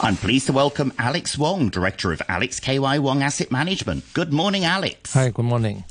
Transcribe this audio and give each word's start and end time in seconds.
I'm 0.00 0.16
pleased 0.16 0.46
to 0.46 0.52
welcome 0.52 0.92
Alex 0.98 1.36
Wong, 1.36 1.68
Director 1.68 2.12
of 2.12 2.22
Alex 2.28 2.60
KY 2.60 2.98
Wong 2.98 3.22
Asset 3.22 3.50
Management. 3.50 4.04
Good 4.14 4.32
morning, 4.32 4.64
Alex. 4.64 5.12
Hi, 5.14 5.30
good 5.30 5.44
morning. 5.44 5.84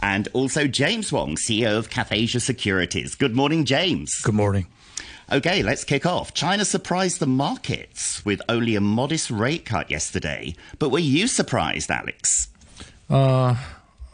And 0.00 0.26
also 0.32 0.66
James 0.66 1.12
Wong, 1.12 1.36
CEO 1.36 1.78
of 1.78 1.90
Cathasia 1.90 2.40
Securities. 2.40 3.14
Good 3.14 3.36
morning, 3.36 3.64
James. 3.64 4.20
Good 4.22 4.34
morning. 4.34 4.66
Okay, 5.30 5.62
let's 5.62 5.84
kick 5.84 6.06
off. 6.06 6.34
China 6.34 6.64
surprised 6.64 7.20
the 7.20 7.26
markets 7.26 8.24
with 8.24 8.42
only 8.48 8.74
a 8.74 8.80
modest 8.80 9.30
rate 9.30 9.64
cut 9.64 9.90
yesterday. 9.90 10.54
But 10.78 10.88
were 10.88 10.98
you 10.98 11.26
surprised, 11.26 11.90
Alex? 11.90 12.48
Uh, 13.08 13.54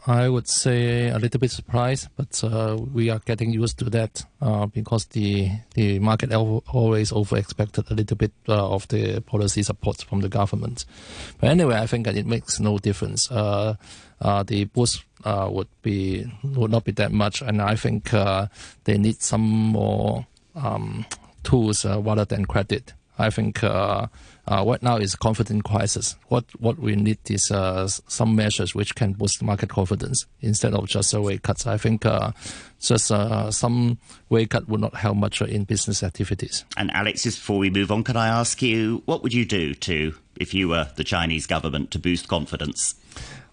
I 0.07 0.29
would 0.29 0.47
say 0.47 1.09
a 1.09 1.19
little 1.19 1.39
bit 1.39 1.51
surprised, 1.51 2.07
but 2.15 2.41
uh, 2.43 2.77
we 2.93 3.09
are 3.09 3.19
getting 3.19 3.51
used 3.51 3.77
to 3.79 3.89
that 3.89 4.23
uh, 4.41 4.65
because 4.65 5.05
the 5.07 5.51
the 5.75 5.99
market 5.99 6.33
always 6.33 7.11
over 7.11 7.37
expected 7.37 7.91
a 7.91 7.93
little 7.93 8.15
bit 8.15 8.31
uh, 8.47 8.73
of 8.73 8.87
the 8.87 9.21
policy 9.21 9.61
support 9.61 10.01
from 10.03 10.21
the 10.21 10.29
government. 10.29 10.85
But 11.39 11.49
anyway, 11.49 11.75
I 11.75 11.85
think 11.85 12.05
that 12.05 12.15
it 12.15 12.25
makes 12.25 12.59
no 12.59 12.77
difference. 12.77 13.29
Uh, 13.29 13.75
uh, 14.21 14.43
the 14.43 14.65
boost 14.65 15.03
uh, 15.25 15.49
would 15.51 15.69
be 15.81 16.31
would 16.43 16.71
not 16.71 16.85
be 16.85 16.93
that 16.93 17.11
much, 17.11 17.41
and 17.41 17.61
I 17.61 17.75
think 17.75 18.11
they 18.85 18.97
need 18.97 19.21
some 19.21 19.41
more 19.41 20.25
um, 20.55 21.05
tools 21.43 21.85
rather 21.85 22.25
than 22.25 22.45
credit. 22.45 22.93
I 23.19 23.29
think 23.29 23.63
uh, 23.63 24.07
uh, 24.47 24.63
right 24.65 24.81
now 24.81 24.97
is 24.97 25.15
confidence 25.15 25.61
crisis. 25.63 26.15
What 26.29 26.45
what 26.59 26.79
we 26.79 26.95
need 26.95 27.19
is 27.29 27.51
uh, 27.51 27.87
some 27.87 28.35
measures 28.35 28.73
which 28.73 28.95
can 28.95 29.13
boost 29.13 29.43
market 29.43 29.69
confidence 29.69 30.25
instead 30.41 30.73
of 30.73 30.87
just 30.87 31.13
a 31.13 31.19
rate 31.19 31.43
cuts. 31.43 31.67
I 31.67 31.77
think 31.77 32.05
uh, 32.05 32.31
just 32.79 33.11
uh, 33.11 33.51
some 33.51 33.97
rate 34.29 34.51
cut 34.51 34.69
would 34.69 34.81
not 34.81 34.95
help 34.95 35.17
much 35.17 35.41
in 35.41 35.65
business 35.65 36.01
activities. 36.01 36.63
And 36.77 36.89
Alex, 36.91 37.23
just 37.23 37.39
before 37.39 37.59
we 37.59 37.69
move 37.69 37.91
on, 37.91 38.03
can 38.03 38.15
I 38.15 38.27
ask 38.27 38.61
you 38.61 39.03
what 39.05 39.21
would 39.21 39.33
you 39.33 39.45
do 39.45 39.73
to 39.75 40.15
if 40.37 40.53
you 40.53 40.69
were 40.69 40.87
the 40.95 41.03
Chinese 41.03 41.45
government 41.45 41.91
to 41.91 41.99
boost 41.99 42.29
confidence? 42.29 42.95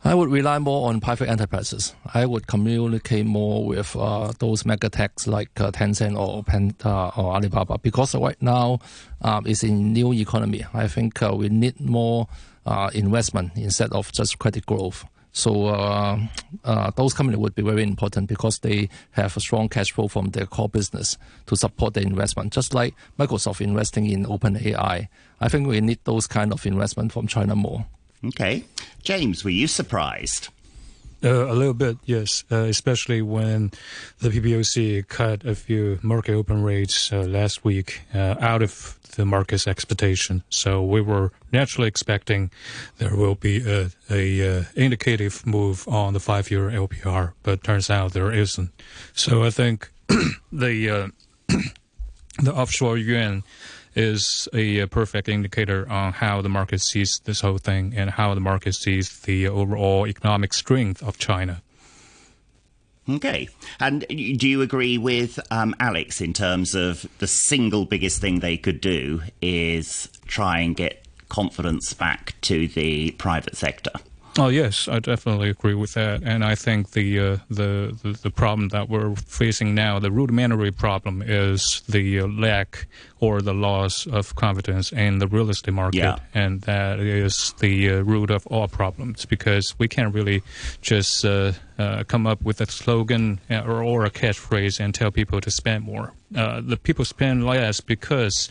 I 0.06 0.14
would 0.14 0.30
rely 0.30 0.60
more 0.60 0.88
on 0.88 1.00
private 1.00 1.28
enterprises. 1.28 1.92
I 2.14 2.26
would 2.26 2.46
communicate 2.46 3.26
more 3.26 3.66
with 3.66 3.96
uh, 3.96 4.32
those 4.38 4.64
mega 4.64 4.88
techs 4.88 5.26
like 5.26 5.60
uh, 5.60 5.72
Tencent 5.72 6.16
or 6.16 6.44
Pen, 6.44 6.76
uh, 6.84 7.08
or 7.16 7.34
Alibaba 7.34 7.78
because 7.78 8.14
right 8.14 8.40
now 8.40 8.78
um, 9.22 9.48
it's 9.48 9.64
in 9.64 9.92
new 9.92 10.12
economy. 10.12 10.64
I 10.72 10.86
think 10.86 11.20
uh, 11.24 11.34
we 11.34 11.48
need 11.48 11.80
more 11.80 12.28
uh, 12.66 12.88
investment 12.94 13.56
instead 13.56 13.90
of 13.92 14.12
just 14.12 14.38
credit 14.38 14.64
growth. 14.64 15.04
So 15.32 16.28
those 16.94 17.12
companies 17.12 17.38
would 17.38 17.56
be 17.56 17.62
very 17.62 17.82
important 17.82 18.28
because 18.28 18.60
they 18.60 18.88
have 19.10 19.36
a 19.36 19.40
strong 19.40 19.68
cash 19.68 19.90
flow 19.90 20.06
from 20.06 20.30
their 20.30 20.46
core 20.46 20.68
business 20.68 21.18
to 21.46 21.56
support 21.56 21.94
the 21.94 22.02
investment. 22.02 22.52
Just 22.52 22.74
like 22.74 22.94
Microsoft 23.18 23.60
investing 23.60 24.08
in 24.08 24.24
OpenAI, 24.24 25.08
I 25.40 25.48
think 25.48 25.66
we 25.66 25.80
need 25.80 25.98
those 26.04 26.28
kind 26.28 26.52
of 26.52 26.64
investment 26.64 27.10
from 27.10 27.26
China 27.26 27.56
more. 27.56 27.86
Okay. 28.28 28.64
James, 29.02 29.44
were 29.44 29.50
you 29.50 29.66
surprised? 29.66 30.48
Uh, 31.24 31.50
a 31.50 31.54
little 31.54 31.74
bit, 31.74 31.96
yes, 32.04 32.44
uh, 32.52 32.56
especially 32.56 33.22
when 33.22 33.72
the 34.20 34.28
PBOC 34.28 35.08
cut 35.08 35.44
a 35.44 35.54
few 35.54 35.98
market 36.02 36.34
open 36.34 36.62
rates 36.62 37.10
uh, 37.12 37.22
last 37.22 37.64
week 37.64 38.02
uh, 38.14 38.34
out 38.38 38.62
of 38.62 38.98
the 39.16 39.24
market's 39.24 39.66
expectation. 39.66 40.42
So 40.50 40.82
we 40.82 41.00
were 41.00 41.32
naturally 41.52 41.88
expecting 41.88 42.50
there 42.98 43.16
will 43.16 43.34
be 43.34 43.66
a, 43.66 43.90
a 44.10 44.58
uh, 44.58 44.64
indicative 44.74 45.44
move 45.46 45.88
on 45.88 46.12
the 46.12 46.20
five-year 46.20 46.70
LPR, 46.70 47.32
but 47.42 47.64
turns 47.64 47.88
out 47.88 48.12
there 48.12 48.30
isn't. 48.30 48.70
So 49.14 49.42
I 49.42 49.50
think 49.50 49.90
the 50.52 50.90
uh, 50.90 51.08
the 52.42 52.54
offshore 52.54 52.98
yuan 52.98 53.42
is 53.96 54.48
a, 54.52 54.86
perfect 54.86 55.28
indicator 55.28 55.88
on 55.88 56.12
how 56.12 56.42
the 56.42 56.48
market 56.48 56.80
sees 56.80 57.20
this 57.24 57.40
whole 57.40 57.58
thing 57.58 57.94
and 57.96 58.10
how 58.10 58.34
the 58.34 58.40
market 58.40 58.74
sees 58.74 59.20
the 59.20 59.48
overall 59.48 60.06
economic 60.06 60.52
strength 60.52 61.02
of 61.02 61.18
China. 61.18 61.62
Okay. 63.08 63.48
And 63.80 64.04
do 64.08 64.48
you 64.48 64.62
agree 64.62 64.98
with 64.98 65.38
um, 65.50 65.74
Alex 65.80 66.20
in 66.20 66.32
terms 66.32 66.74
of 66.74 67.06
the 67.18 67.26
single 67.26 67.84
biggest 67.84 68.20
thing 68.20 68.40
they 68.40 68.56
could 68.56 68.80
do 68.80 69.22
is 69.40 70.08
try 70.26 70.60
and 70.60 70.76
get 70.76 71.06
confidence 71.28 71.92
back 71.94 72.34
to 72.42 72.68
the 72.68 73.12
private 73.12 73.56
sector? 73.56 73.92
Oh 74.38 74.48
yes, 74.48 74.86
I 74.86 74.98
definitely 74.98 75.48
agree 75.48 75.72
with 75.72 75.94
that, 75.94 76.22
and 76.22 76.44
I 76.44 76.54
think 76.54 76.90
the, 76.90 77.18
uh, 77.18 77.36
the, 77.48 77.98
the 78.02 78.18
the 78.24 78.30
problem 78.30 78.68
that 78.68 78.90
we're 78.90 79.14
facing 79.14 79.74
now, 79.74 79.98
the 79.98 80.10
rudimentary 80.10 80.70
problem, 80.70 81.22
is 81.22 81.82
the 81.88 82.20
uh, 82.20 82.26
lack 82.26 82.86
or 83.20 83.40
the 83.40 83.54
loss 83.54 84.06
of 84.06 84.34
confidence 84.34 84.92
in 84.92 85.18
the 85.18 85.26
real 85.26 85.48
estate 85.50 85.72
market, 85.72 85.98
yeah. 85.98 86.18
and 86.34 86.62
that 86.62 87.00
is 87.00 87.54
the 87.60 87.90
uh, 87.90 88.02
root 88.02 88.30
of 88.30 88.46
all 88.48 88.68
problems 88.68 89.24
because 89.24 89.74
we 89.78 89.88
can't 89.88 90.14
really 90.14 90.42
just 90.82 91.24
uh, 91.24 91.52
uh, 91.78 92.04
come 92.04 92.26
up 92.26 92.42
with 92.42 92.60
a 92.60 92.66
slogan 92.66 93.40
uh, 93.50 93.60
or, 93.60 93.82
or 93.82 94.04
a 94.04 94.10
catchphrase 94.10 94.80
and 94.80 94.94
tell 94.94 95.10
people 95.10 95.40
to 95.40 95.50
spend 95.50 95.84
more. 95.84 96.12
Uh, 96.34 96.60
the 96.60 96.76
people 96.76 97.04
spend 97.04 97.46
less 97.46 97.80
because 97.80 98.48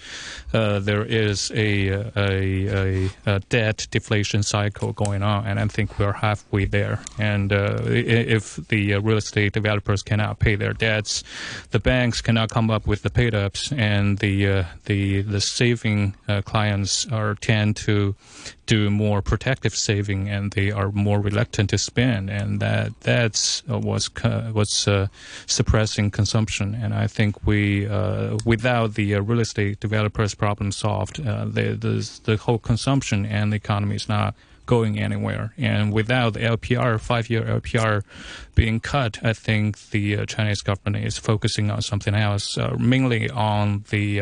uh, 0.54 0.80
there 0.80 1.04
is 1.04 1.52
a, 1.54 1.90
a, 1.90 2.10
a, 2.16 3.10
a, 3.26 3.40
debt 3.50 3.86
deflation 3.92 4.42
cycle 4.42 4.94
going 4.94 5.22
on, 5.22 5.46
and 5.46 5.60
I 5.60 5.68
think 5.68 6.00
we're 6.00 6.14
halfway 6.14 6.66
there. 6.66 7.02
And 7.20 7.52
uh, 7.52 7.80
if 7.84 8.56
the 8.70 8.94
uh, 8.94 9.02
real 9.02 9.18
estate 9.18 9.52
developers 9.52 10.04
cannot 10.04 10.40
pay 10.40 10.56
their 10.56 10.72
debts, 10.72 11.24
the 11.72 11.80
banks 11.80 12.22
cannot 12.22 12.50
come 12.50 12.72
up 12.72 12.88
with 12.88 13.02
the 13.02 13.10
paid 13.10 13.36
ups, 13.36 13.74
and 13.74 14.20
the 14.20 14.55
the 14.86 15.22
the 15.22 15.42
saving 15.42 16.16
clients 16.46 17.06
are 17.12 17.36
tend 17.36 17.76
to 17.76 18.16
do 18.66 18.90
more 18.90 19.22
protective 19.22 19.76
saving 19.76 20.30
and 20.30 20.52
they 20.52 20.72
are 20.72 20.92
more 20.92 21.20
reluctant 21.20 21.70
to 21.70 21.78
spend. 21.78 22.30
And 22.30 22.60
that 22.60 23.00
that's 23.02 23.64
uh, 23.70 23.80
what's 23.80 24.10
what's 24.52 24.88
uh, 24.88 25.08
suppressing 25.46 26.12
consumption. 26.12 26.76
And 26.76 26.94
I 26.94 27.08
think 27.08 27.46
we 27.46 27.88
uh, 27.88 28.38
without 28.46 28.96
the 28.96 29.16
uh, 29.16 29.22
real 29.22 29.40
estate 29.40 29.80
developers 29.80 30.36
problem 30.36 30.72
solved 30.72 31.20
uh, 31.20 31.46
the, 31.46 31.76
the 31.76 32.20
the 32.24 32.38
whole 32.38 32.60
consumption 32.60 33.26
and 33.26 33.52
the 33.52 33.58
economy 33.58 33.96
is 33.96 34.10
not 34.10 34.36
going 34.66 35.00
anywhere. 35.00 35.54
And 35.58 35.94
without 35.94 36.34
the 36.34 36.40
LPR 36.40 37.00
five 37.00 37.30
year 37.30 37.44
LPR 37.44 38.04
being 38.56 38.80
cut 38.80 39.20
I 39.24 39.34
think 39.34 39.90
the 39.90 40.18
uh, 40.18 40.26
Chinese 40.26 40.62
government 40.62 41.06
is 41.06 41.18
focusing 41.18 41.70
on 41.72 41.82
something 41.82 42.16
else 42.16 42.58
mainly 42.78 43.30
on 43.30 43.84
the 43.90 44.22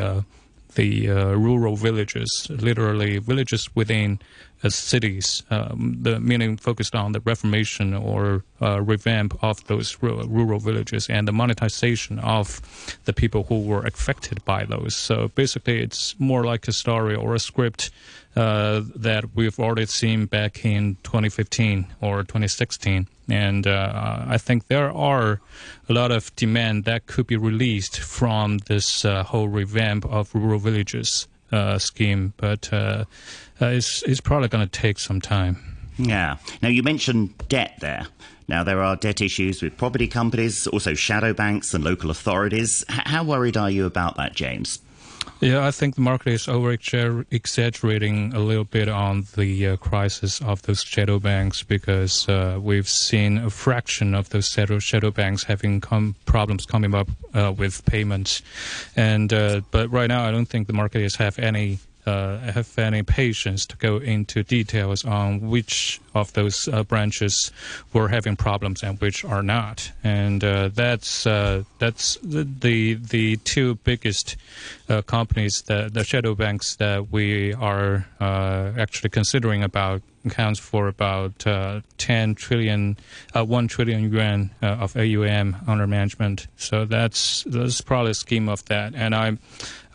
the 0.76 1.10
uh, 1.10 1.34
rural 1.34 1.76
villages, 1.76 2.48
literally 2.50 3.20
villages 3.20 3.70
within 3.76 4.20
uh, 4.64 4.70
cities, 4.70 5.44
um, 5.50 5.98
the 6.02 6.20
meaning 6.20 6.58
focused 6.58 6.96
on 6.96 7.12
the 7.12 7.20
reformation 7.22 7.94
or 7.94 8.44
uh, 8.62 8.82
revamp 8.82 9.38
of 9.44 9.66
those 9.68 9.98
rural, 10.02 10.28
rural 10.28 10.60
villages 10.60 11.10
and 11.10 11.28
the 11.28 11.32
monetization 11.32 12.20
of 12.20 12.62
the 13.06 13.14
people 13.14 13.44
who 13.44 13.62
were 13.62 13.86
affected 13.86 14.44
by 14.46 14.64
those. 14.66 14.96
So 14.96 15.30
basically, 15.36 15.82
it's 15.82 16.16
more 16.20 16.44
like 16.46 16.68
a 16.68 16.72
story 16.72 17.16
or 17.16 17.36
a 17.36 17.40
script 17.40 17.92
uh, 18.36 18.82
that 18.96 19.36
we've 19.36 19.60
already 19.60 19.86
seen 19.86 20.26
back 20.26 20.66
in 20.66 20.98
2015 21.04 21.86
or 22.02 22.22
2016. 22.24 23.08
And 23.30 23.66
uh, 23.66 24.26
I 24.28 24.38
think 24.38 24.68
there 24.68 24.92
are 24.92 25.40
a 25.88 25.94
lot 25.94 26.12
of 26.12 26.36
demand 26.36 26.84
that 26.86 27.08
could 27.08 27.28
be 27.28 27.38
released 27.38 28.00
from 28.00 28.58
this 28.68 29.06
uh, 29.06 29.24
whole 29.24 29.48
revamp 29.48 30.06
of 30.06 30.34
rural 30.36 30.60
villages 30.60 31.28
uh, 31.52 31.78
scheme, 31.78 32.34
but 32.38 32.72
uh, 32.74 33.06
uh, 33.62 33.68
it's, 33.68 34.04
it's 34.04 34.20
probably 34.20 34.48
going 34.50 34.68
to 34.68 34.80
take 34.82 35.00
some 35.00 35.22
time. 35.22 35.58
Yeah. 35.98 36.38
Now, 36.62 36.70
you 36.70 36.84
mentioned 36.84 37.38
debt 37.48 37.76
there. 37.80 38.08
Now, 38.48 38.64
there 38.64 38.82
are 38.84 38.96
debt 38.96 39.22
issues 39.22 39.62
with 39.62 39.78
property 39.78 40.08
companies, 40.08 40.68
also 40.68 40.96
shadow 40.96 41.34
banks 41.34 41.74
and 41.74 41.84
local 41.84 42.10
authorities. 42.10 42.84
H- 42.90 43.02
how 43.06 43.24
worried 43.24 43.56
are 43.56 43.70
you 43.70 43.86
about 43.86 44.18
that, 44.18 44.34
James? 44.36 44.80
Yeah, 45.44 45.68
I 45.68 45.72
think 45.72 45.96
the 45.96 46.02
market 46.02 46.32
is 46.32 46.48
over 46.48 46.72
exaggerating 46.72 48.34
a 48.34 48.40
little 48.40 48.64
bit 48.64 48.88
on 48.88 49.26
the 49.36 49.68
uh, 49.68 49.76
crisis 49.76 50.42
of 50.42 50.62
those 50.62 50.82
shadow 50.82 51.20
banks 51.20 51.64
because 51.64 52.30
uh, 52.30 52.58
we've 52.62 52.88
seen 52.88 53.40
a 53.40 53.50
fraction 53.50 54.16
of 54.16 54.30
those 54.30 54.48
shadow, 54.48 54.80
shadow 54.80 55.12
banks 55.12 55.44
having 55.44 55.82
com- 55.82 56.16
problems 56.26 56.66
coming 56.66 56.96
up 56.96 57.10
uh, 57.34 57.54
with 57.58 57.84
payments. 57.84 58.42
And 58.96 59.34
uh, 59.34 59.62
but 59.72 59.92
right 59.92 60.08
now, 60.08 60.24
I 60.26 60.32
don't 60.32 60.46
think 60.46 60.68
the 60.68 60.74
market 60.74 61.02
is 61.02 61.18
have 61.18 61.38
any 61.38 61.80
have 62.06 62.78
any 62.78 63.04
patience 63.04 63.66
to 63.66 63.78
go 63.78 63.98
into 63.98 64.44
details 64.44 65.06
on 65.06 65.50
which 65.50 66.00
of 66.14 66.34
those 66.34 66.68
uh, 66.68 66.84
branches 66.84 67.52
were 67.92 68.08
having 68.08 68.36
problems 68.36 68.84
and 68.84 69.00
which 69.00 69.24
are 69.26 69.44
not. 69.44 69.92
And 70.04 70.44
uh, 70.44 70.70
that's 70.74 71.26
uh, 71.26 71.64
that's 71.80 72.18
the, 72.18 72.44
the, 72.44 72.96
the 72.96 73.38
two 73.38 73.76
biggest 73.84 74.36
uh, 74.90 75.02
companies 75.02 75.64
that 75.68 75.94
the 75.94 76.04
shadow 76.04 76.36
banks 76.36 76.76
that 76.76 77.12
we 77.12 77.54
are 77.54 78.08
uh, 78.20 78.74
actually 78.78 79.10
considering 79.10 79.64
about 79.64 80.02
accounts 80.26 80.60
for 80.60 80.88
about 80.88 81.46
uh, 81.46 81.82
10 81.98 82.36
trillion, 82.36 82.98
uh, 83.36 83.44
1 83.44 83.68
trillion 83.68 84.12
yuan 84.12 84.52
uh, 84.62 84.68
of 84.68 84.96
AUM 84.96 85.56
under 85.68 85.88
management. 85.88 86.48
So 86.58 86.86
that's 86.86 87.44
that's 87.44 87.82
probably 87.82 88.12
a 88.12 88.16
scheme 88.16 88.50
of 88.50 88.66
that. 88.66 88.94
And 88.96 89.14
I 89.16 89.38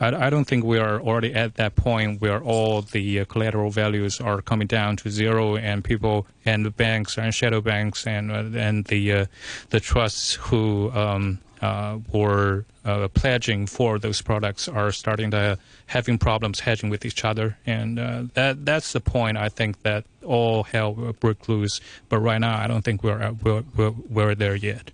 I, 0.01 0.27
I, 0.27 0.31
don't 0.31 0.45
think 0.45 0.65
we 0.65 0.79
are 0.79 1.01
already 1.01 1.35
at 1.35 1.55
that 1.57 1.75
point 1.75 2.21
where 2.21 2.41
all 2.41 2.83
the 2.83 3.21
uh, 3.21 3.25
collateral 3.25 3.71
values 3.71 4.21
are 4.21 4.41
coming 4.43 4.67
down 4.67 4.97
to 4.99 5.11
zero, 5.11 5.57
and 5.57 5.85
people 5.85 6.27
and 6.45 6.65
the 6.65 6.71
banks 6.71 7.19
and 7.19 7.35
shadow 7.35 7.61
banks 7.61 8.07
and 8.07 8.31
uh, 8.31 8.45
and 8.59 8.85
the 8.87 9.13
uh, 9.13 9.27
the 9.71 9.81
trusts 9.81 10.35
who 10.35 10.91
um, 10.93 11.41
uh, 11.61 11.99
were 12.13 12.65
uh, 12.89 13.09
pledging 13.09 13.67
for 13.67 13.99
those 13.99 14.23
products 14.23 14.69
are 14.69 14.91
starting 14.93 15.31
to 15.33 15.59
having 15.87 16.19
problems 16.19 16.61
hedging 16.61 16.91
with 16.91 17.05
each 17.05 17.25
other, 17.25 17.57
and 17.67 17.99
uh, 17.99 18.23
that 18.35 18.65
that's 18.65 18.93
the 18.93 19.01
point. 19.01 19.37
I 19.37 19.49
think 19.49 19.83
that 19.83 20.05
all 20.25 20.63
hell 20.63 20.95
will 20.95 21.13
break 21.13 21.49
loose, 21.49 21.81
but 22.09 22.19
right 22.19 22.41
now 22.41 22.57
I 22.59 22.67
don't 22.67 22.83
think 22.83 23.03
we're 23.03 23.33
we're, 23.43 23.65
we're, 23.77 23.95
we're 24.09 24.35
there 24.35 24.57
yet. 24.57 24.91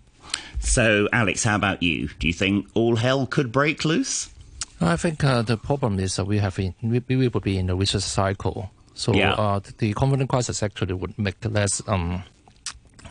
So, 0.58 1.08
Alex, 1.12 1.44
how 1.44 1.56
about 1.56 1.82
you? 1.82 2.08
Do 2.18 2.26
you 2.26 2.32
think 2.32 2.66
all 2.74 2.96
hell 2.96 3.26
could 3.26 3.52
break 3.52 3.84
loose? 3.84 4.30
I 4.80 4.96
think 4.96 5.22
uh, 5.22 5.42
the 5.42 5.56
problem 5.56 5.98
is 6.00 6.16
that 6.16 6.24
we 6.24 6.38
have 6.38 6.58
in, 6.58 6.74
we, 6.82 7.02
we 7.08 7.28
will 7.28 7.40
be 7.40 7.58
in 7.58 7.70
a 7.70 7.76
vicious 7.76 8.04
cycle. 8.04 8.70
So 8.94 9.12
yeah. 9.12 9.32
uh, 9.34 9.60
the 9.78 9.92
confidence 9.92 10.30
crisis 10.30 10.62
actually 10.62 10.94
would 10.94 11.18
make 11.18 11.36
less 11.44 11.82
um, 11.86 12.22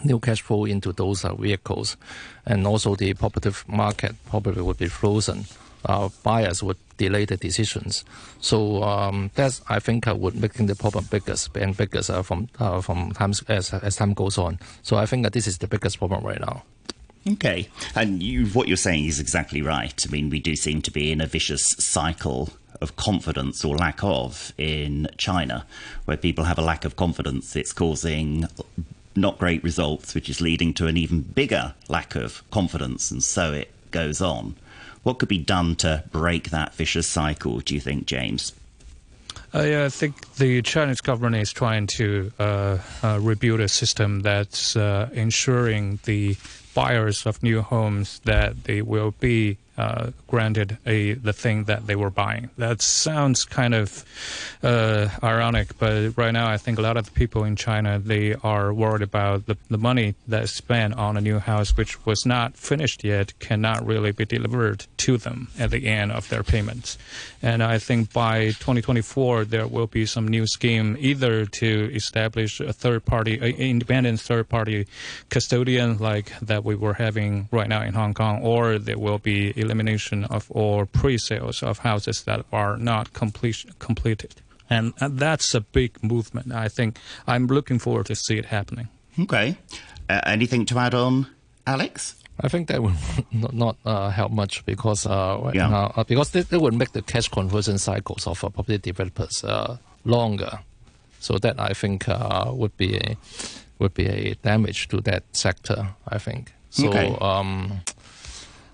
new 0.03 0.19
cash 0.19 0.41
flow 0.41 0.65
into 0.65 0.91
those 0.91 1.25
uh, 1.25 1.33
vehicles, 1.35 1.97
and 2.45 2.65
also 2.67 2.95
the 2.95 3.13
property 3.13 3.51
market 3.67 4.15
probably 4.27 4.61
would 4.61 4.77
be 4.77 4.88
frozen. 4.88 5.45
Uh, 5.85 6.07
buyers 6.23 6.63
would 6.63 6.77
delay 6.97 7.25
the 7.25 7.35
decisions. 7.35 8.05
So 8.39 8.83
um, 8.83 9.31
that's 9.35 9.61
I 9.67 9.79
think 9.79 10.07
uh, 10.07 10.15
would 10.15 10.35
making 10.35 10.67
the 10.67 10.75
problem 10.75 11.05
bigger 11.11 11.35
and 11.55 11.75
bigger 11.75 12.01
uh, 12.07 12.21
from 12.21 12.47
uh, 12.59 12.79
from 12.81 13.11
times 13.11 13.44
as 13.47 13.73
as 13.73 13.97
time 13.97 14.13
goes 14.13 14.38
on. 14.38 14.59
So 14.81 14.97
I 14.97 15.05
think 15.05 15.23
that 15.23 15.33
this 15.33 15.47
is 15.47 15.57
the 15.57 15.67
biggest 15.67 15.97
problem 15.97 16.23
right 16.23 16.39
now. 16.39 16.63
Okay, 17.25 17.69
and 17.95 18.21
you, 18.21 18.47
what 18.47 18.67
you're 18.67 18.75
saying 18.75 19.06
is 19.06 19.19
exactly 19.19 19.61
right. 19.61 20.06
I 20.06 20.11
mean, 20.11 20.29
we 20.29 20.39
do 20.41 20.57
seem 20.57 20.81
to 20.81 20.91
be 20.91 21.09
in 21.09 21.21
a 21.21 21.25
vicious 21.25 21.63
cycle 21.79 22.49
of 22.81 22.97
confidence 22.97 23.63
or 23.63 23.77
lack 23.77 24.03
of 24.03 24.51
in 24.57 25.07
China, 25.17 25.65
where 26.03 26.17
people 26.17 26.44
have 26.44 26.59
a 26.59 26.61
lack 26.61 26.83
of 26.83 26.97
confidence. 26.97 27.56
It's 27.56 27.71
causing 27.71 28.45
not 29.15 29.38
great 29.38 29.63
results, 29.63 30.15
which 30.15 30.30
is 30.30 30.42
leading 30.42 30.74
to 30.75 30.88
an 30.88 30.98
even 30.98 31.21
bigger 31.21 31.74
lack 31.88 32.15
of 32.15 32.44
confidence, 32.51 33.12
and 33.12 33.24
so 33.24 33.54
it 33.54 33.71
goes 33.92 34.21
on. 34.21 34.56
What 35.04 35.19
could 35.19 35.30
be 35.30 35.38
done 35.38 35.75
to 35.77 36.04
break 36.12 36.50
that 36.50 36.74
vicious 36.75 37.07
cycle, 37.07 37.60
do 37.60 37.75
you 37.75 37.81
think, 37.81 38.06
James? 38.06 38.54
Uh, 39.54 39.62
yeah, 39.62 39.86
I 39.86 39.89
think 39.89 40.36
the 40.36 40.62
Chinese 40.63 41.01
government 41.01 41.36
is 41.36 41.51
trying 41.51 41.88
to 41.88 42.31
uh, 42.39 42.77
uh, 43.04 43.19
rebuild 43.21 43.60
a 43.60 43.68
system 43.68 44.21
that's 44.21 44.75
uh, 44.75 45.10
ensuring 45.13 46.00
the 46.06 46.36
buyers 46.74 47.25
of 47.25 47.44
new 47.44 47.62
homes 47.62 48.19
that 48.24 48.63
they 48.63 48.81
will 48.81 49.12
be 49.19 49.57
uh, 49.77 50.11
granted 50.27 50.77
a 50.85 51.13
the 51.13 51.33
thing 51.33 51.65
that 51.65 51.87
they 51.87 51.95
were 51.95 52.09
buying. 52.09 52.49
That 52.57 52.81
sounds 52.81 53.43
kind 53.45 53.73
of 53.73 54.05
uh, 54.61 55.09
ironic, 55.23 55.77
but 55.79 56.17
right 56.17 56.31
now 56.31 56.47
I 56.47 56.57
think 56.57 56.77
a 56.77 56.81
lot 56.81 56.97
of 56.97 57.05
the 57.05 57.11
people 57.11 57.43
in 57.43 57.55
China 57.55 57.99
they 57.99 58.35
are 58.43 58.73
worried 58.73 59.01
about 59.01 59.45
the, 59.45 59.57
the 59.69 59.77
money 59.77 60.15
that's 60.27 60.51
spent 60.51 60.93
on 60.95 61.17
a 61.17 61.21
new 61.21 61.39
house, 61.39 61.75
which 61.75 62.05
was 62.05 62.25
not 62.25 62.55
finished 62.55 63.03
yet, 63.03 63.37
cannot 63.39 63.85
really 63.85 64.11
be 64.11 64.25
delivered 64.25 64.85
to 64.97 65.17
them 65.17 65.49
at 65.57 65.71
the 65.71 65.87
end 65.87 66.11
of 66.11 66.29
their 66.29 66.43
payments. 66.43 66.97
And 67.41 67.63
I 67.63 67.79
think 67.79 68.13
by 68.13 68.45
2024 68.45 69.45
there 69.45 69.67
will 69.67 69.87
be 69.87 70.05
some 70.05 70.27
new 70.27 70.45
scheme 70.47 70.95
either 70.99 71.45
to 71.45 71.91
establish 71.93 72.59
a 72.59 72.73
third 72.73 73.05
party, 73.05 73.35
independent 73.35 74.19
third 74.19 74.49
party 74.49 74.87
custodian 75.29 75.97
like 75.97 76.31
that 76.41 76.63
we 76.63 76.75
were 76.75 76.93
having 76.93 77.49
right 77.51 77.67
now 77.67 77.81
in 77.81 77.93
Hong 77.93 78.13
Kong, 78.13 78.41
or 78.43 78.77
there 78.77 78.97
will 78.97 79.17
be 79.17 79.53
elimination 79.63 80.25
of 80.25 80.51
all 80.51 80.86
pre-sales 80.86 81.63
of 81.63 81.80
houses 81.80 82.24
that 82.24 82.45
are 82.51 82.77
not 82.77 83.13
complete, 83.13 83.65
completed. 83.80 84.36
And, 84.69 84.94
and 85.00 85.19
that's 85.19 85.54
a 85.56 85.62
big 85.62 86.01
movement. 86.04 86.51
I 86.51 86.68
think 86.68 87.00
I'm 87.27 87.48
looking 87.48 87.80
forward 87.80 88.06
to 88.07 88.15
see 88.15 88.38
it 88.38 88.45
happening. 88.45 88.88
Okay. 89.19 89.57
Uh, 90.10 90.21
anything 90.25 90.65
to 90.68 90.80
add 90.80 90.94
on, 90.94 91.27
Alex? 91.65 92.15
I 92.42 92.50
think 92.50 92.68
that 92.68 92.81
will 92.81 92.94
not, 93.31 93.54
not 93.54 93.77
uh, 93.86 94.10
help 94.10 94.31
much 94.31 94.65
because 94.65 95.06
uh, 95.06 95.51
yeah. 95.54 95.89
uh, 95.95 96.04
because 96.04 96.31
they, 96.31 96.42
they 96.42 96.57
would 96.57 96.74
make 96.74 96.92
the 96.92 97.01
cash 97.01 97.30
conversion 97.30 97.77
cycles 97.77 98.27
of 98.27 98.44
uh, 98.44 98.50
property 98.50 98.77
developers 98.80 99.44
uh, 99.44 99.77
longer. 100.04 100.59
So 101.19 101.38
that 101.38 101.59
I 101.59 101.74
think 101.74 102.09
uh, 102.09 102.51
would 102.51 102.75
be 102.75 102.98
a, 102.98 103.16
would 103.80 103.94
be 103.94 104.07
a 104.07 104.36
damage 104.36 104.89
to 104.89 105.00
that 105.01 105.24
sector. 105.31 105.88
I 106.07 106.18
think 106.18 106.54
so. 106.69 106.89
Okay. 106.89 107.16
Um, 107.21 107.81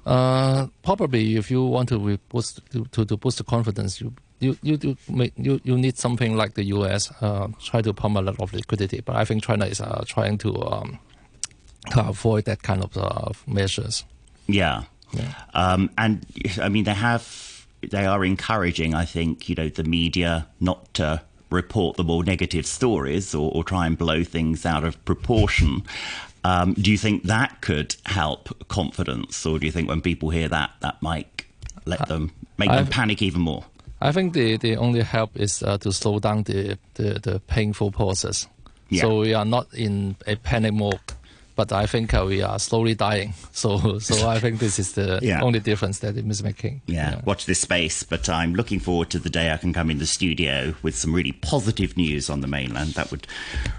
uh, 0.06 0.68
probably, 0.84 1.36
if 1.36 1.52
you 1.52 1.64
want 1.64 1.90
to 1.90 2.18
boost 2.30 2.62
to, 2.72 2.86
to, 2.86 3.06
to 3.06 3.18
boost 3.18 3.38
the 3.38 3.44
confidence, 3.44 4.02
you 4.02 4.14
you 4.40 4.58
you 4.62 4.78
do 4.78 4.98
make, 5.10 5.34
you 5.38 5.60
you 5.64 5.78
need 5.78 5.98
something 5.98 6.36
like 6.36 6.54
the 6.54 6.64
U.S. 6.66 7.12
Uh, 7.22 7.48
try 7.62 7.82
to 7.82 7.94
pump 7.94 8.18
a 8.18 8.22
lot 8.22 8.40
of 8.40 8.54
liquidity. 8.54 9.02
But 9.02 9.16
I 9.16 9.26
think 9.26 9.44
China 9.44 9.66
is 9.66 9.82
uh, 9.82 10.04
trying 10.08 10.38
to 10.40 10.62
um, 10.64 11.00
to 11.92 12.08
avoid 12.08 12.46
that 12.46 12.64
kind 12.64 12.84
of 12.84 12.98
uh, 12.98 13.32
measures. 13.46 14.06
Yeah, 14.48 14.84
yeah. 15.12 15.34
Um, 15.54 15.90
and 15.98 16.26
I 16.62 16.70
mean 16.70 16.86
they 16.86 16.94
have 16.94 17.68
they 17.90 18.06
are 18.06 18.24
encouraging. 18.26 18.94
I 18.94 19.06
think 19.06 19.50
you 19.50 19.56
know 19.56 19.70
the 19.70 19.84
media 19.84 20.48
not 20.60 20.94
to 20.96 21.22
report 21.50 21.98
the 21.98 22.04
more 22.04 22.24
negative 22.24 22.66
stories 22.66 23.34
or, 23.34 23.52
or 23.54 23.64
try 23.64 23.88
and 23.88 23.98
blow 23.98 24.24
things 24.24 24.66
out 24.66 24.84
of 24.84 25.04
proportion. 25.06 25.84
Um, 26.50 26.74
do 26.74 26.90
you 26.90 26.98
think 26.98 27.24
that 27.24 27.62
could 27.62 27.96
help 28.06 28.68
confidence, 28.70 29.46
or 29.46 29.60
do 29.60 29.66
you 29.68 29.72
think 29.72 29.88
when 29.88 30.02
people 30.02 30.32
hear 30.32 30.50
that, 30.50 30.72
that 30.80 31.00
might 31.02 31.46
let 31.86 32.08
them 32.08 32.32
make 32.58 32.70
them 32.70 32.80
I've, 32.80 32.90
panic 32.90 33.22
even 33.22 33.42
more? 33.42 33.66
I 34.02 34.12
think 34.12 34.34
the, 34.34 34.58
the 34.58 34.76
only 34.78 35.02
help 35.02 35.32
is 35.36 35.62
uh, 35.62 35.78
to 35.78 35.92
slow 35.92 36.18
down 36.20 36.44
the, 36.44 36.80
the, 36.96 37.20
the 37.20 37.40
painful 37.42 37.92
process. 37.92 38.48
Yeah. 38.90 39.02
So 39.02 39.20
we 39.20 39.36
are 39.36 39.46
not 39.46 39.72
in 39.74 40.16
a 40.26 40.38
panic 40.38 40.74
mode 40.74 41.00
but 41.60 41.74
I 41.74 41.88
think 41.88 42.14
uh, 42.14 42.24
we 42.26 42.42
are 42.42 42.58
slowly 42.58 42.96
dying. 42.96 43.34
So, 43.52 44.00
so 44.00 44.30
I 44.30 44.40
think 44.40 44.60
this 44.60 44.80
is 44.80 44.94
the 44.94 45.20
yeah. 45.30 45.42
only 45.42 45.60
difference 45.60 46.00
that 46.00 46.16
it 46.16 46.26
is 46.26 46.42
making. 46.42 46.82
Yeah. 46.86 47.16
yeah, 47.16 47.22
watch 47.26 47.46
this 47.46 47.60
space. 47.60 48.04
But 48.04 48.30
I'm 48.30 48.54
looking 48.54 48.80
forward 48.80 49.10
to 49.10 49.20
the 49.20 49.30
day 49.30 49.52
I 49.52 49.58
can 49.58 49.74
come 49.74 49.90
in 49.90 49.98
the 49.98 50.06
studio 50.06 50.76
with 50.82 50.96
some 50.96 51.14
really 51.14 51.34
positive 51.34 51.98
news 51.98 52.30
on 52.30 52.40
the 52.40 52.48
mainland. 52.48 52.92
That 52.92 53.12
would 53.12 53.28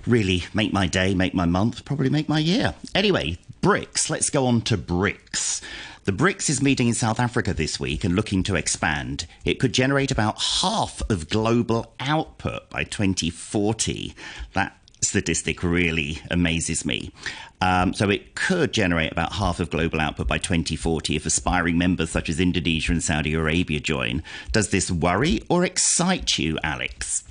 really 0.07 0.45
make 0.53 0.75
my 0.75 0.87
day, 0.87 1.15
make 1.15 1.33
my 1.33 1.47
month, 1.47 1.87
probably 1.87 2.11
make 2.11 2.29
my 2.29 2.41
year. 2.41 2.75
Anyway, 2.95 3.39
BRICS. 3.63 4.11
Let's 4.11 4.29
go 4.29 4.45
on 4.47 4.61
to 4.63 4.77
BRICS. 4.77 5.63
The 6.05 6.13
BRICS 6.13 6.51
is 6.51 6.63
meeting 6.63 6.89
in 6.89 6.95
South 6.95 7.21
Africa 7.21 7.55
this 7.55 7.79
week 7.79 8.05
and 8.05 8.17
looking 8.17 8.43
to 8.43 8.57
expand. 8.57 9.27
It 9.45 9.61
could 9.61 9.73
generate 9.73 10.11
about 10.11 10.43
half 10.43 11.01
of 11.09 11.31
global 11.31 11.95
output 12.01 12.69
by 12.69 12.85
2040. 12.85 14.15
That 14.53 14.77
statistic 15.11 15.63
really 15.63 16.19
amazes 16.31 16.85
me. 16.85 17.13
Um, 17.61 17.93
so 17.93 18.09
it 18.09 18.35
could 18.35 18.73
generate 18.73 19.13
about 19.13 19.33
half 19.33 19.61
of 19.61 19.69
global 19.69 20.01
output 20.01 20.27
by 20.27 20.39
2040 20.39 21.17
if 21.17 21.27
aspiring 21.27 21.77
members 21.77 22.11
such 22.11 22.31
as 22.31 22.41
Indonesia 22.41 22.93
and 22.93 23.03
Saudi 23.03 23.35
Arabia 23.35 23.81
join. 23.81 24.23
Does 24.53 24.71
this 24.71 24.91
worry 24.91 25.43
or 25.49 25.65
excite 25.65 26.39
you, 26.39 26.59
Alex? 26.63 27.25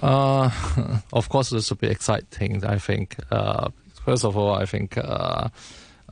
Uh, 0.00 0.50
of 1.12 1.28
course, 1.28 1.50
this 1.50 1.70
would 1.70 1.80
be 1.80 1.88
exciting. 1.88 2.64
I 2.64 2.78
think. 2.78 3.16
Uh, 3.30 3.70
first 4.04 4.24
of 4.24 4.36
all, 4.36 4.54
I 4.54 4.64
think. 4.64 4.96
Uh, 4.96 5.48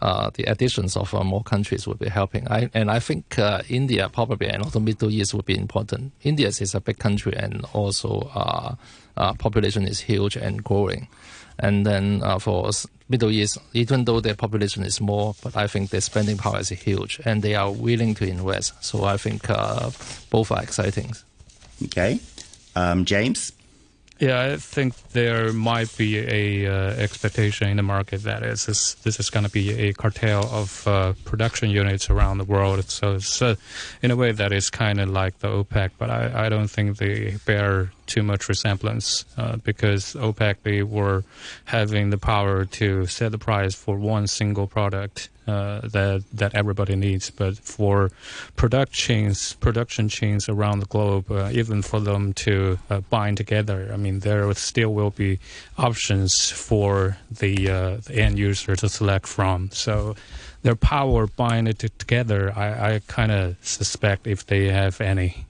uh, 0.03 0.29
the 0.35 0.43
additions 0.45 0.97
of 0.97 1.15
uh, 1.15 1.23
more 1.23 1.43
countries 1.43 1.87
would 1.87 1.99
be 1.99 2.09
helping. 2.09 2.47
I, 2.49 2.69
and 2.75 2.91
I 2.91 2.99
think 2.99 3.39
uh, 3.39 3.63
India 3.69 4.09
probably 4.09 4.49
and 4.49 4.63
also 4.63 4.81
Middle 4.81 5.11
East 5.11 5.33
would 5.35 5.47
be 5.47 5.57
important. 5.57 6.13
India 6.23 6.49
is 6.49 6.75
a 6.75 6.81
big 6.81 6.99
country 6.99 7.33
and 7.35 7.65
also 7.73 8.29
uh, 8.35 8.75
population 9.17 9.87
is 9.87 10.01
huge 10.01 10.37
and 10.37 10.63
growing. 10.63 11.09
And 11.59 11.87
then 11.87 12.21
uh, 12.23 12.39
for 12.39 12.71
Middle 13.09 13.31
East, 13.31 13.59
even 13.73 14.05
though 14.05 14.21
their 14.21 14.35
population 14.35 14.83
is 14.83 14.97
small, 14.97 15.37
but 15.43 15.57
I 15.57 15.67
think 15.67 15.91
their 15.91 16.01
spending 16.01 16.37
power 16.37 16.59
is 16.59 16.71
huge 16.71 17.21
and 17.25 17.43
they 17.43 17.55
are 17.55 17.71
willing 17.71 18.15
to 18.17 18.27
invest. 18.27 18.83
So 18.83 19.05
I 19.05 19.17
think 19.17 19.49
uh, 19.49 19.91
both 20.31 20.51
are 20.51 20.63
exciting. 20.63 21.13
Okay. 21.85 22.21
Um, 22.75 23.05
James? 23.05 23.53
Yeah, 24.21 24.53
I 24.53 24.57
think 24.57 24.95
there 25.11 25.53
might 25.53 25.95
be 25.97 26.19
a 26.19 26.67
uh, 26.67 26.91
expectation 26.93 27.69
in 27.69 27.77
the 27.77 27.83
market 27.83 28.23
that 28.23 28.45
is 28.45 28.65
this, 28.67 28.95
this 28.95 29.19
is 29.19 29.29
going 29.29 29.45
to 29.45 29.51
be 29.51 29.73
a 29.73 29.93
cartel 29.93 30.47
of 30.53 30.87
uh, 30.87 31.15
production 31.25 31.69
units 31.69 32.09
around 32.09 32.39
the 32.39 32.45
world. 32.45 32.89
So 32.89 33.17
it's 33.17 33.43
uh, 33.43 33.57
in 34.03 34.13
a 34.13 34.17
way 34.17 34.31
that 34.31 34.53
is 34.53 34.71
kind 34.71 35.01
of 35.01 35.09
like 35.09 35.41
the 35.41 35.49
OPEC, 35.49 35.91
but 35.99 36.11
I, 36.11 36.47
I 36.47 36.49
don't 36.49 36.69
think 36.69 36.99
they 36.99 37.39
bear 37.45 37.91
too 38.07 38.23
much 38.23 38.49
resemblance 38.49 39.25
uh, 39.37 39.57
because 39.57 40.15
OPEC 40.15 40.57
they 40.63 40.83
were 40.83 41.25
having 41.67 42.11
the 42.11 42.19
power 42.19 42.65
to 42.65 43.07
set 43.07 43.33
the 43.33 43.39
price 43.39 43.75
for 43.75 43.97
one 43.97 44.27
single 44.27 44.67
product 44.67 45.29
uh, 45.47 45.81
that 45.89 46.25
that 46.33 46.55
everybody 46.55 46.97
needs. 46.97 47.31
But 47.31 47.59
for 47.59 48.11
product 48.57 48.93
chains, 48.93 49.55
production 49.55 50.09
chains 50.09 50.49
around 50.49 50.81
the 50.81 50.87
globe, 50.87 51.31
uh, 51.31 51.51
even 51.53 51.83
for 51.83 52.01
them 52.01 52.33
to 52.35 52.79
uh, 52.91 53.01
bind 53.01 53.37
together, 53.37 53.91
I 53.93 53.97
mean, 53.97 54.21
there 54.21 54.53
still 54.55 54.95
will 54.95 55.11
be 55.11 55.39
options 55.77 56.51
for 56.51 57.19
the, 57.31 57.71
uh, 57.71 57.97
the 58.05 58.15
end 58.15 58.39
user 58.39 58.75
to 58.77 58.89
select 58.89 59.27
from. 59.27 59.71
So 59.73 60.17
their 60.63 60.77
power 60.77 61.27
bind 61.27 61.69
it 61.69 61.79
together, 61.99 62.53
I, 62.57 62.95
I 62.95 63.01
kind 63.07 63.31
of 63.31 63.57
suspect 63.61 64.27
if 64.27 64.47
they 64.47 64.69
have 64.69 65.01
any. 65.01 65.47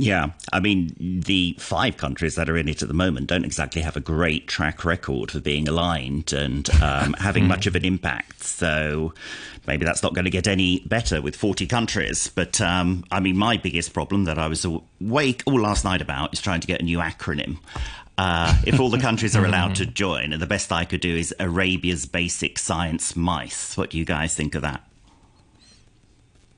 Yeah, 0.00 0.30
I 0.50 0.60
mean, 0.60 0.94
the 0.98 1.54
five 1.58 1.98
countries 1.98 2.34
that 2.36 2.48
are 2.48 2.56
in 2.56 2.70
it 2.70 2.80
at 2.80 2.88
the 2.88 2.94
moment 2.94 3.26
don't 3.26 3.44
exactly 3.44 3.82
have 3.82 3.98
a 3.98 4.00
great 4.00 4.48
track 4.48 4.82
record 4.82 5.30
for 5.30 5.40
being 5.40 5.68
aligned 5.68 6.32
and 6.32 6.70
um, 6.82 7.12
having 7.18 7.46
much 7.46 7.66
of 7.66 7.76
an 7.76 7.84
impact. 7.84 8.42
So 8.42 9.12
maybe 9.66 9.84
that's 9.84 10.02
not 10.02 10.14
going 10.14 10.24
to 10.24 10.30
get 10.30 10.48
any 10.48 10.80
better 10.86 11.20
with 11.20 11.36
40 11.36 11.66
countries. 11.66 12.28
But 12.34 12.62
um, 12.62 13.04
I 13.10 13.20
mean, 13.20 13.36
my 13.36 13.58
biggest 13.58 13.92
problem 13.92 14.24
that 14.24 14.38
I 14.38 14.46
was 14.46 14.64
awake 14.64 15.42
all 15.44 15.60
last 15.60 15.84
night 15.84 16.00
about 16.00 16.32
is 16.32 16.40
trying 16.40 16.60
to 16.60 16.66
get 16.66 16.80
a 16.80 16.84
new 16.84 16.98
acronym. 16.98 17.58
Uh, 18.16 18.58
if 18.66 18.80
all 18.80 18.88
the 18.88 18.98
countries 18.98 19.36
are 19.36 19.44
allowed 19.44 19.74
to 19.74 19.84
join, 20.02 20.32
and 20.32 20.40
the 20.40 20.46
best 20.46 20.72
I 20.72 20.86
could 20.86 21.02
do 21.02 21.14
is 21.14 21.34
Arabia's 21.38 22.06
Basic 22.06 22.58
Science 22.58 23.14
Mice. 23.16 23.76
What 23.76 23.90
do 23.90 23.98
you 23.98 24.06
guys 24.06 24.34
think 24.34 24.54
of 24.54 24.62
that? 24.62 24.82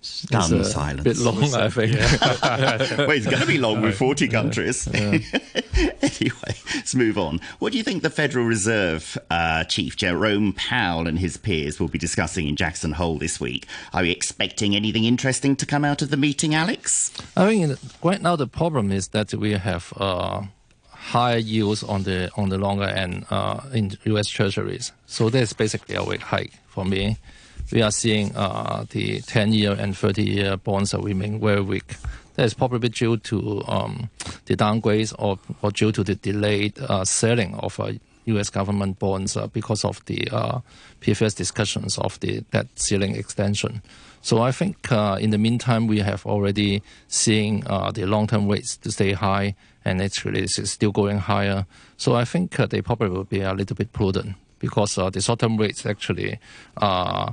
Stunned 0.02 0.52
a 0.54 0.64
silence. 0.64 1.04
bit 1.04 1.16
long, 1.18 1.42
I 1.54 1.68
think. 1.68 1.94
well, 2.98 3.10
it's 3.10 3.26
going 3.26 3.40
to 3.40 3.46
be 3.46 3.58
long 3.58 3.82
with 3.82 3.96
40 3.96 4.26
countries. 4.26 4.88
anyway, 4.94 6.54
let's 6.74 6.94
move 6.96 7.16
on. 7.16 7.40
What 7.60 7.70
do 7.70 7.78
you 7.78 7.84
think 7.84 8.02
the 8.02 8.10
Federal 8.10 8.44
Reserve 8.44 9.16
uh, 9.30 9.62
Chief 9.64 9.96
Jerome 9.96 10.54
Powell 10.54 11.06
and 11.06 11.20
his 11.20 11.36
peers 11.36 11.78
will 11.78 11.86
be 11.86 11.98
discussing 11.98 12.48
in 12.48 12.56
Jackson 12.56 12.92
Hole 12.92 13.16
this 13.16 13.38
week? 13.38 13.66
Are 13.92 14.02
we 14.02 14.10
expecting 14.10 14.74
anything 14.74 15.04
interesting 15.04 15.54
to 15.54 15.66
come 15.66 15.84
out 15.84 16.02
of 16.02 16.10
the 16.10 16.16
meeting, 16.16 16.52
Alex? 16.52 17.12
I 17.36 17.46
think 17.46 17.78
right 18.02 18.20
now 18.20 18.34
the 18.34 18.48
problem 18.48 18.90
is 18.90 19.08
that 19.08 19.32
we 19.32 19.52
have 19.52 19.92
uh, 19.96 20.42
higher 20.90 21.38
yields 21.38 21.84
on 21.84 22.02
the 22.02 22.30
on 22.36 22.48
the 22.48 22.58
longer 22.58 22.84
end 22.84 23.26
uh, 23.30 23.60
in 23.72 23.96
U.S. 24.04 24.28
Treasuries. 24.28 24.90
So 25.06 25.30
that's 25.30 25.52
basically 25.52 25.94
a 25.94 26.02
rate 26.02 26.22
hike 26.22 26.54
for 26.66 26.84
me. 26.84 27.18
We 27.72 27.80
are 27.80 27.90
seeing 27.90 28.36
uh, 28.36 28.84
the 28.90 29.20
10-year 29.20 29.72
and 29.72 29.94
30-year 29.94 30.58
bonds 30.58 30.92
are 30.92 31.00
remain 31.00 31.40
very 31.40 31.62
weak. 31.62 31.96
That 32.34 32.44
is 32.44 32.54
probably 32.54 32.90
due 32.90 33.16
to 33.16 33.62
um, 33.66 34.10
the 34.44 34.56
downgrades 34.56 35.14
or, 35.18 35.38
due 35.70 35.90
to 35.92 36.04
the 36.04 36.14
delayed 36.14 36.78
uh, 36.78 37.04
selling 37.06 37.54
of 37.54 37.80
uh, 37.80 37.92
U.S. 38.26 38.50
government 38.50 38.98
bonds 38.98 39.36
uh, 39.36 39.46
because 39.46 39.84
of 39.84 40.04
the 40.04 40.28
uh, 40.30 40.60
previous 41.00 41.32
discussions 41.32 41.96
of 41.98 42.20
the 42.20 42.42
debt 42.50 42.66
ceiling 42.76 43.16
extension. 43.16 43.82
So 44.20 44.42
I 44.42 44.52
think 44.52 44.92
uh, 44.92 45.18
in 45.20 45.30
the 45.30 45.38
meantime 45.38 45.86
we 45.86 45.98
have 46.00 46.26
already 46.26 46.82
seen 47.08 47.64
uh, 47.66 47.90
the 47.90 48.06
long-term 48.06 48.48
rates 48.48 48.76
to 48.78 48.92
stay 48.92 49.12
high, 49.12 49.56
and 49.84 50.00
actually 50.00 50.42
it's 50.42 50.70
still 50.70 50.92
going 50.92 51.18
higher. 51.18 51.66
So 51.96 52.14
I 52.14 52.24
think 52.24 52.60
uh, 52.60 52.66
they 52.66 52.82
probably 52.82 53.08
will 53.08 53.24
be 53.24 53.40
a 53.40 53.52
little 53.52 53.76
bit 53.76 53.92
prudent 53.92 54.36
because 54.58 54.96
uh, 54.96 55.10
the 55.10 55.20
short-term 55.20 55.56
rates 55.56 55.84
actually 55.84 56.38
uh, 56.76 57.32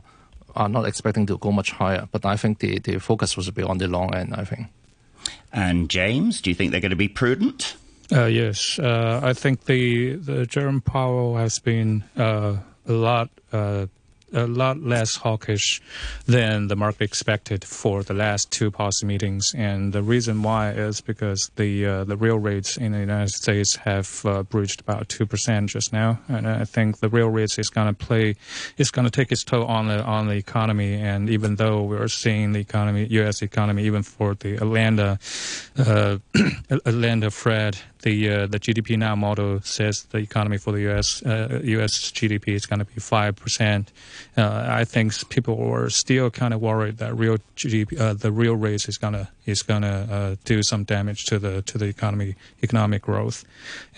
are 0.60 0.70
not 0.70 0.86
expecting 0.86 1.25
to 1.28 1.38
go 1.38 1.51
much 1.51 1.72
higher. 1.72 2.08
But 2.12 2.25
I 2.25 2.36
think 2.36 2.60
the, 2.60 2.80
the 2.80 3.00
focus 3.00 3.36
will 3.36 3.51
be 3.51 3.63
on 3.63 3.80
the 3.80 3.88
long 3.88 4.13
end. 4.13 4.36
I 4.36 4.44
think. 4.44 4.68
And 5.51 5.89
James, 5.89 6.42
do 6.42 6.50
you 6.50 6.56
think 6.56 6.72
they're 6.72 6.82
going 6.82 6.92
to 6.92 6.96
be 6.96 7.08
prudent? 7.08 7.75
Uh, 8.12 8.25
yes, 8.25 8.80
uh, 8.80 9.20
I 9.24 9.34
think 9.34 9.66
the 9.66 10.16
the 10.16 10.46
Jerome 10.46 10.82
Powell 10.82 11.38
has 11.38 11.60
been 11.60 12.04
uh, 12.18 12.58
a 12.88 12.94
lot 12.94 13.30
uh, 13.51 13.88
a 14.33 14.48
lot 14.48 14.81
less 14.81 15.15
hawkish 15.15 15.81
than 16.25 16.67
the 16.67 16.75
market 16.75 17.03
expected 17.03 17.63
for 17.63 18.03
the 18.03 18.13
last 18.13 18.51
two 18.51 18.71
policy 18.71 19.05
meetings, 19.05 19.53
and 19.55 19.93
the 19.93 20.03
reason 20.03 20.43
why 20.43 20.71
is 20.71 21.01
because 21.01 21.51
the 21.55 21.86
uh, 21.86 22.03
the 22.03 22.17
real 22.17 22.38
rates 22.38 22.77
in 22.77 22.91
the 22.91 23.00
United 23.00 23.31
States 23.31 23.75
have 23.77 24.25
uh, 24.25 24.43
breached 24.43 24.81
about 24.81 25.09
two 25.09 25.25
percent 25.25 25.69
just 25.69 25.93
now, 25.93 26.19
and 26.27 26.48
I 26.48 26.65
think 26.65 27.00
the 27.00 27.09
real 27.09 27.29
rates 27.29 27.57
is 27.57 27.69
going 27.69 27.88
to 27.88 27.93
play 27.93 28.36
is 28.77 28.91
going 28.91 29.05
to 29.05 29.12
take 29.12 29.31
its 29.31 29.43
toll 29.43 29.65
on 29.65 29.88
the 29.88 30.03
on 30.03 30.27
the 30.27 30.36
economy, 30.36 30.95
and 30.95 31.29
even 31.29 31.55
though 31.55 31.83
we 31.83 31.98
are 31.98 32.07
seeing 32.07 32.51
the 32.51 32.59
economy, 32.59 33.07
U.S. 33.12 33.41
economy, 33.41 33.83
even 33.83 34.03
for 34.03 34.36
the 34.36 34.55
Atlanta 34.55 35.19
Atlanta 36.69 37.31
Fed 37.31 37.77
the 38.01 38.29
uh, 38.29 38.48
the 38.48 38.60
GDPNow 38.60 39.18
model 39.18 39.62
says 39.62 40.03
the 40.03 40.20
economy 40.20 40.58
for 40.58 40.72
the 40.72 40.82
U.S. 40.82 41.22
Uh, 41.24 41.60
U.S. 41.63 42.12
GDP 42.12 42.50
is 42.50 42.65
going 42.65 42.79
to 42.79 42.86
be 42.86 43.00
five 43.00 43.36
percent. 43.36 43.91
Uh, 44.38 44.65
I 44.68 44.86
think 44.86 45.29
people 45.29 45.62
are 45.72 45.89
still 45.89 46.29
kind 46.29 46.53
of 46.53 46.62
worried 46.62 46.98
that 46.98 47.15
real 47.15 47.38
GDP, 47.56 48.00
uh, 48.00 48.13
the 48.13 48.32
real 48.32 48.56
rate 48.56 48.88
is 48.88 48.98
gonna 48.98 49.29
is 49.46 49.63
gonna 49.63 50.08
uh, 50.10 50.36
do 50.46 50.63
some 50.63 50.84
damage 50.84 51.25
to 51.25 51.39
the 51.39 51.62
to 51.63 51.77
the 51.77 51.86
economy 51.86 52.36
economic 52.63 53.01
growth, 53.01 53.44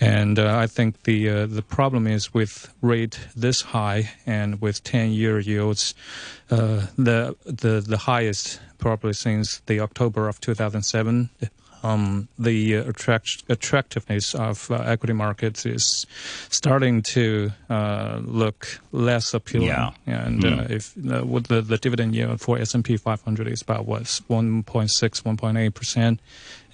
and 0.00 0.38
uh, 0.38 0.58
I 0.58 0.66
think 0.66 1.04
the 1.04 1.46
the 1.46 1.62
problem 1.62 2.06
is 2.06 2.34
with 2.34 2.72
rate 2.80 3.18
this 3.36 3.62
high 3.62 4.10
and 4.26 4.60
with 4.60 4.82
ten 4.82 5.10
year 5.10 5.38
yields, 5.38 5.94
the 6.48 7.36
the 7.44 7.84
the 7.86 7.98
highest 7.98 8.60
probably 8.78 9.12
since 9.12 9.60
the 9.66 9.78
October 9.78 10.28
of 10.28 10.40
2007 10.40 11.30
um, 11.82 12.28
the 12.38 12.74
attract- 12.74 13.44
attractiveness 13.48 14.34
of 14.34 14.70
uh, 14.70 14.76
equity 14.76 15.12
markets 15.12 15.66
is 15.66 16.06
starting 16.48 17.02
to 17.02 17.50
uh, 17.68 18.20
look 18.24 18.80
less 18.92 19.34
appealing. 19.34 19.68
Yeah. 19.68 19.90
And 20.06 20.42
mm. 20.42 20.70
if 20.70 20.96
with 20.96 21.46
the, 21.46 21.62
the 21.62 21.78
dividend 21.78 22.14
yield 22.14 22.40
for 22.40 22.58
S&P 22.58 22.96
500 22.96 23.48
is 23.48 23.62
about 23.62 23.86
what 23.86 24.02
1.6, 24.02 24.62
1.8 24.62 25.74
percent, 25.74 26.20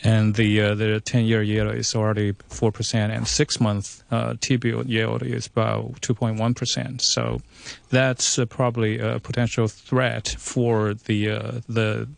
and 0.04 0.34
the 0.34 0.60
uh, 0.60 0.74
the 0.74 1.02
10-year 1.04 1.42
yield 1.42 1.74
is 1.74 1.94
already 1.94 2.32
4%, 2.32 2.94
and 2.94 3.26
six-month 3.26 4.04
uh, 4.10 4.34
T-bill 4.40 4.86
yield 4.86 5.22
is 5.22 5.46
about 5.46 6.00
2.1%. 6.00 7.00
So 7.00 7.40
that's 7.90 8.38
uh, 8.38 8.46
probably 8.46 8.98
a 8.98 9.18
potential 9.18 9.68
threat 9.68 10.36
for 10.38 10.94
the 10.94 11.30
uh, 11.30 11.52
the 11.68 12.08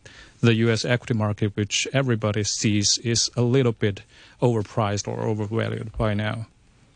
the 0.40 0.54
U.S. 0.54 0.84
equity 0.86 1.14
market, 1.14 1.54
which 1.54 1.86
everybody 1.92 2.44
sees 2.44 2.98
is 2.98 3.30
a 3.36 3.42
little 3.42 3.72
bit 3.72 4.02
overpriced 4.40 5.06
or 5.06 5.20
overvalued 5.20 5.92
by 5.98 6.14
now. 6.14 6.46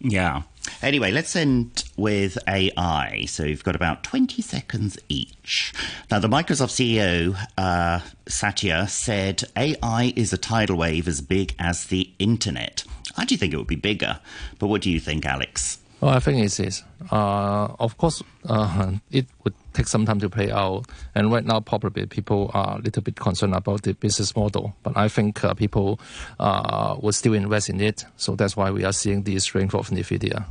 Yeah. 0.04 0.42
Anyway, 0.82 1.10
let's 1.10 1.34
end 1.34 1.84
with 1.96 2.36
AI. 2.46 3.24
So 3.26 3.44
you've 3.44 3.64
got 3.64 3.74
about 3.74 4.04
20 4.04 4.42
seconds 4.42 4.98
each. 5.08 5.72
Now, 6.10 6.18
the 6.18 6.28
Microsoft 6.28 6.72
CEO, 6.72 7.36
uh, 7.56 8.00
Satya, 8.26 8.86
said 8.88 9.44
AI 9.56 10.12
is 10.14 10.32
a 10.32 10.38
tidal 10.38 10.76
wave 10.76 11.08
as 11.08 11.22
big 11.22 11.54
as 11.58 11.86
the 11.86 12.10
internet. 12.18 12.84
I 13.16 13.24
do 13.24 13.36
think 13.36 13.54
it 13.54 13.56
would 13.56 13.66
be 13.66 13.76
bigger. 13.76 14.20
But 14.58 14.66
what 14.66 14.82
do 14.82 14.90
you 14.90 15.00
think, 15.00 15.24
Alex? 15.24 15.78
Well, 16.04 16.12
I 16.12 16.18
think 16.18 16.44
it 16.44 16.60
is. 16.60 16.84
Uh, 17.10 17.74
of 17.80 17.96
course, 17.96 18.22
uh, 18.46 18.92
it 19.10 19.24
would 19.42 19.54
take 19.72 19.86
some 19.86 20.04
time 20.04 20.20
to 20.20 20.28
play 20.28 20.50
out. 20.52 20.84
And 21.14 21.32
right 21.32 21.42
now, 21.42 21.60
probably 21.60 22.04
people 22.04 22.50
are 22.52 22.76
a 22.76 22.82
little 22.82 23.02
bit 23.02 23.16
concerned 23.16 23.54
about 23.54 23.84
the 23.84 23.94
business 23.94 24.36
model. 24.36 24.76
But 24.82 24.98
I 24.98 25.08
think 25.08 25.42
uh, 25.42 25.54
people 25.54 25.98
uh, 26.38 26.96
will 27.00 27.14
still 27.14 27.32
invest 27.32 27.70
in 27.70 27.80
it. 27.80 28.04
So 28.18 28.36
that's 28.36 28.54
why 28.54 28.70
we 28.70 28.84
are 28.84 28.92
seeing 28.92 29.22
the 29.22 29.38
strength 29.38 29.74
of 29.74 29.88
NVIDIA. 29.88 30.44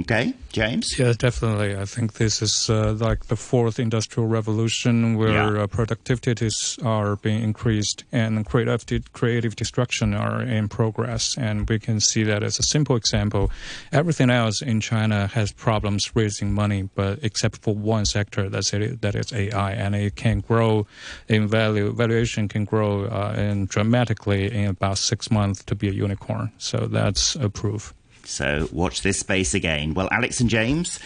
Okay, 0.00 0.34
James? 0.50 0.98
Yeah, 0.98 1.12
definitely. 1.16 1.76
I 1.76 1.84
think 1.84 2.14
this 2.14 2.42
is 2.42 2.68
uh, 2.68 2.94
like 2.98 3.26
the 3.26 3.36
fourth 3.36 3.78
industrial 3.78 4.28
revolution 4.28 5.16
where 5.16 5.54
Yeah. 5.54 5.62
uh, 5.62 5.66
productivities 5.68 6.84
are 6.84 7.14
being 7.14 7.40
increased 7.44 8.02
and 8.10 8.44
creative, 8.44 9.12
creative 9.12 9.54
destruction 9.54 10.12
are 10.12 10.42
in 10.42 10.68
progress. 10.68 11.38
And 11.38 11.68
we 11.68 11.78
can 11.78 12.00
see 12.00 12.24
that 12.24 12.42
as 12.42 12.58
a 12.58 12.64
simple 12.64 12.96
example. 12.96 13.52
Everything 13.92 14.30
else 14.30 14.60
in 14.62 14.80
China 14.80 15.28
has 15.28 15.52
problems 15.52 16.10
raising 16.16 16.52
money, 16.52 16.88
but 16.96 17.20
except 17.22 17.62
for 17.62 17.74
one 17.76 18.04
sector, 18.04 18.48
that's 18.50 18.72
it, 18.74 19.00
that 19.02 19.14
is 19.14 19.32
AI. 19.32 19.72
And 19.72 19.94
it 19.94 20.16
can 20.16 20.40
grow 20.40 20.88
in 21.28 21.46
value. 21.46 21.92
Valuation 21.92 22.48
can 22.48 22.64
grow 22.64 23.04
uh, 23.04 23.34
in 23.38 23.66
dramatically 23.66 24.52
in 24.52 24.66
about 24.70 24.98
six 24.98 25.30
months 25.30 25.62
to 25.64 25.76
be 25.76 25.88
a 25.88 25.92
unicorn. 25.92 26.50
So 26.58 26.88
that's 26.88 27.36
a 27.36 27.48
proof. 27.48 27.94
So 28.24 28.68
watch 28.72 29.02
this 29.02 29.20
space 29.20 29.54
again. 29.54 29.94
Well, 29.94 30.08
Alex 30.10 30.40
and 30.40 30.48
James, 30.48 30.98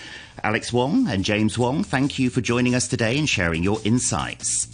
Alex 0.42 0.72
Wong 0.72 1.08
and 1.08 1.25
James 1.25 1.58
Wong, 1.58 1.84
thank 1.84 2.18
you 2.18 2.30
for 2.30 2.40
joining 2.40 2.75
us 2.75 2.88
today 2.88 3.18
and 3.18 3.28
sharing 3.28 3.62
your 3.62 3.78
insights. 3.84 4.68